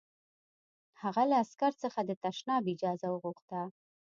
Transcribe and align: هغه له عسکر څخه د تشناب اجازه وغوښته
هغه 1.01 1.23
له 1.29 1.35
عسکر 1.43 1.71
څخه 1.83 1.99
د 2.03 2.11
تشناب 2.23 2.63
اجازه 2.73 3.07
وغوښته 3.11 3.61